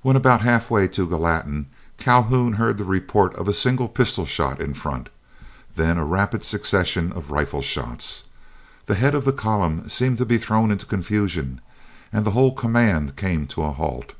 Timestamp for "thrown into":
10.38-10.86